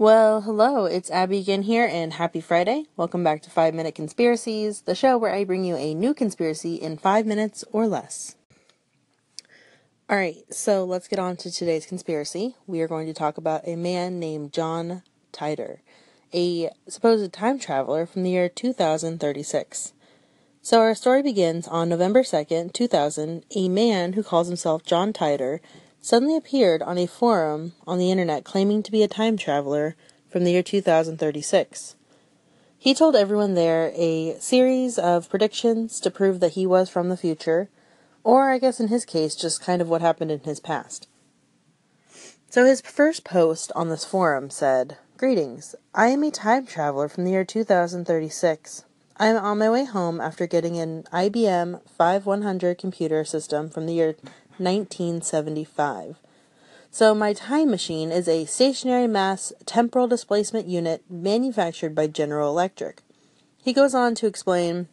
[0.00, 2.86] Well, hello, it's Abby again here, and happy Friday.
[2.96, 6.76] Welcome back to 5 Minute Conspiracies, the show where I bring you a new conspiracy
[6.76, 8.34] in 5 minutes or less.
[10.10, 12.56] Alright, so let's get on to today's conspiracy.
[12.66, 15.02] We are going to talk about a man named John
[15.34, 15.80] Titor,
[16.32, 19.92] a supposed time traveler from the year 2036.
[20.62, 23.44] So our story begins on November 2nd, 2000.
[23.54, 25.60] A man who calls himself John Titor
[26.00, 29.96] suddenly appeared on a forum on the internet claiming to be a time traveler
[30.28, 31.96] from the year 2036.
[32.78, 37.16] He told everyone there a series of predictions to prove that he was from the
[37.16, 37.68] future,
[38.24, 41.06] or I guess in his case, just kind of what happened in his past.
[42.48, 47.24] So his first post on this forum said, Greetings, I am a time traveler from
[47.24, 48.84] the year 2036.
[49.18, 53.92] I am on my way home after getting an IBM 5100 computer system from the
[53.92, 54.16] year
[54.60, 56.16] 1975.
[56.92, 63.02] So, my time machine is a stationary mass temporal displacement unit manufactured by General Electric.
[63.62, 64.88] He goes on to explain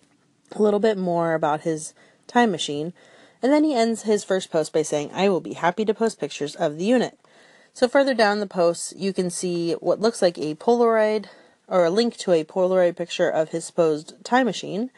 [0.55, 1.93] a little bit more about his
[2.27, 2.93] time machine,
[3.41, 6.19] and then he ends his first post by saying, I will be happy to post
[6.19, 7.17] pictures of the unit.
[7.73, 11.25] So, further down the post, you can see what looks like a Polaroid
[11.67, 14.91] or a link to a Polaroid picture of his supposed time machine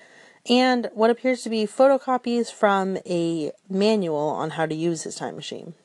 [0.49, 5.35] and what appears to be photocopies from a manual on how to use his time
[5.35, 5.75] machine.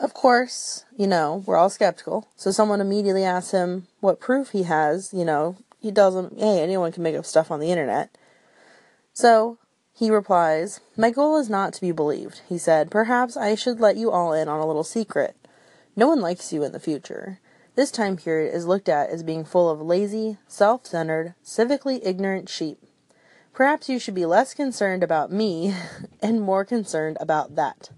[0.00, 4.64] Of course, you know, we're all skeptical, so someone immediately asks him what proof he
[4.64, 8.10] has, you know, he doesn't, hey, anyone can make up stuff on the internet.
[9.12, 9.58] So,
[9.92, 12.90] he replies, My goal is not to be believed, he said.
[12.90, 15.36] Perhaps I should let you all in on a little secret.
[15.94, 17.38] No one likes you in the future.
[17.76, 22.48] This time period is looked at as being full of lazy, self centered, civically ignorant
[22.48, 22.78] sheep.
[23.52, 25.74] Perhaps you should be less concerned about me
[26.22, 27.90] and more concerned about that.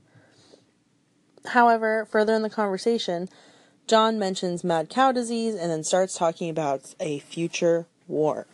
[1.49, 3.29] However, further in the conversation,
[3.87, 8.47] John mentions mad cow disease and then starts talking about a future war.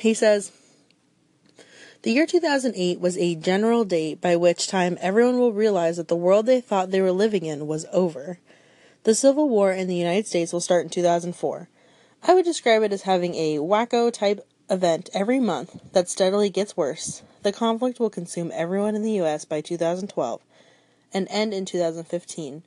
[0.00, 0.52] He says,
[2.02, 6.16] The year 2008 was a general date by which time everyone will realize that the
[6.16, 8.38] world they thought they were living in was over.
[9.08, 11.70] The Civil War in the United States will start in 2004.
[12.24, 16.76] I would describe it as having a wacko type event every month that steadily gets
[16.76, 17.22] worse.
[17.42, 19.46] The conflict will consume everyone in the U.S.
[19.46, 20.42] by 2012
[21.14, 22.64] and end in 2015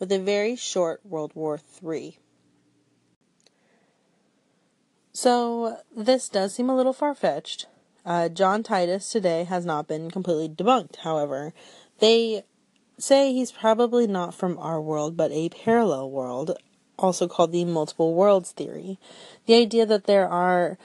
[0.00, 2.18] with a very short World War III.
[5.12, 7.68] So, this does seem a little far fetched.
[8.04, 11.54] Uh, John Titor today has not been completely debunked, however.
[12.00, 12.42] They
[12.98, 16.56] say he's probably not from our world, but a parallel world,
[16.98, 18.98] also called the multiple worlds theory.
[19.46, 20.78] The idea that there are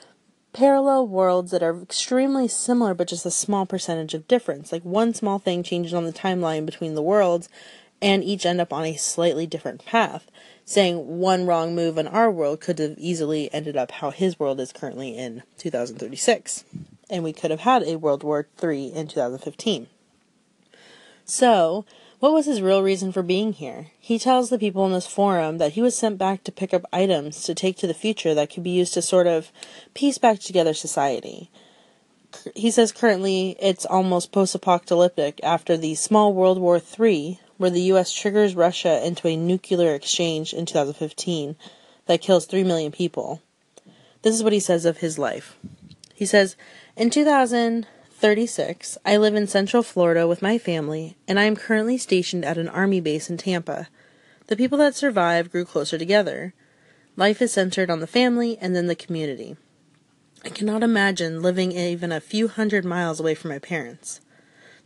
[0.54, 4.72] parallel worlds that are extremely similar but just a small percentage of difference.
[4.72, 7.50] Like one small thing changes on the timeline between the worlds
[8.02, 10.28] and each end up on a slightly different path.
[10.66, 14.60] Saying one wrong move in our world could have easily ended up how his world
[14.60, 16.64] is currently in 2036.
[17.10, 19.88] And we could have had a World War III in 2015.
[21.30, 21.86] So,
[22.20, 23.92] what was his real reason for being here?
[24.00, 26.88] He tells the people in this forum that he was sent back to pick up
[26.92, 29.52] items to take to the future that could be used to sort of
[29.94, 31.52] piece back together society.
[32.56, 37.94] He says currently it's almost post apocalyptic after the small World War III, where the
[37.94, 41.56] US triggers Russia into a nuclear exchange in 2015
[42.08, 43.40] that kills 3 million people.
[44.24, 45.56] This is what he says of his life.
[46.16, 46.56] He says,
[46.98, 47.86] In 2000,
[48.20, 48.98] 36.
[49.06, 52.68] I live in Central Florida with my family, and I am currently stationed at an
[52.68, 53.88] Army base in Tampa.
[54.48, 56.54] The people that survive grew closer together.
[57.16, 59.56] Life is centered on the family and then the community.
[60.44, 64.20] I cannot imagine living even a few hundred miles away from my parents.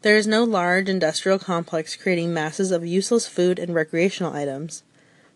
[0.03, 4.83] There is no large industrial complex creating masses of useless food and recreational items.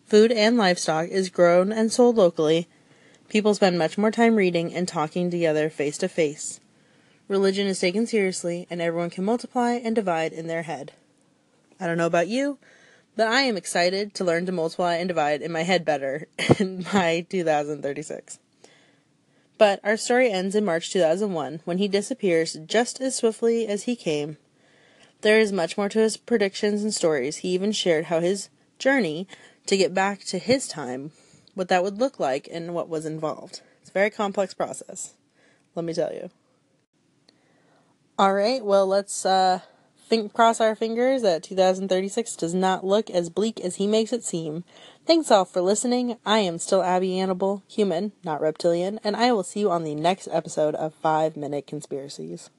[0.06, 2.68] Food and livestock is grown and sold locally.
[3.28, 6.60] People spend much more time reading and talking together face to face.
[7.28, 10.92] Religion is taken seriously, and everyone can multiply and divide in their head.
[11.78, 12.58] I don't know about you,
[13.16, 16.26] but I am excited to learn to multiply and divide in my head better
[16.58, 18.38] in my 2036.
[19.58, 23.94] But our story ends in March 2001 when he disappears just as swiftly as he
[23.94, 24.38] came.
[25.20, 27.38] There is much more to his predictions and stories.
[27.38, 28.48] He even shared how his
[28.78, 29.28] journey
[29.66, 31.10] to get back to his time,
[31.54, 33.60] what that would look like, and what was involved.
[33.82, 35.14] It's a very complex process,
[35.74, 36.30] let me tell you.
[38.18, 39.60] All right, well, let's uh,
[40.08, 44.24] think, cross our fingers that 2036 does not look as bleak as he makes it
[44.24, 44.64] seem.
[45.06, 46.16] Thanks all for listening.
[46.26, 49.94] I am still Abby Annable, human, not reptilian, and I will see you on the
[49.94, 52.50] next episode of 5 Minute Conspiracies.